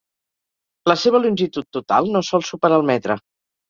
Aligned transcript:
La 0.93 0.95
seva 1.03 1.23
longitud 1.27 1.71
total 1.79 2.13
no 2.19 2.27
sol 2.33 2.47
superar 2.53 2.85
el 2.85 2.93
metre. 2.95 3.25